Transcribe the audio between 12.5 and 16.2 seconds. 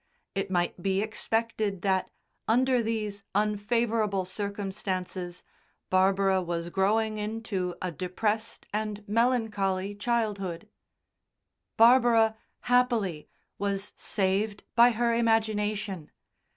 happily, was saved by her imagination.